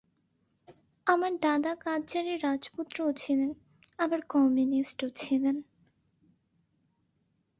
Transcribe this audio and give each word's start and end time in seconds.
আমার 1.07 1.33
দাদা 1.41 1.71
কাদজারের 1.83 2.37
রাজপুত্রও 2.43 3.11
ছিলেন 3.13 3.51
আবার 3.99 4.19
কমিউনিস্টও 4.29 5.07
ছিলেন! 5.15 5.55